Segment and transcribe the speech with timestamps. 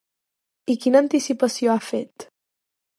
[0.75, 2.31] I quina anticipació ha fet?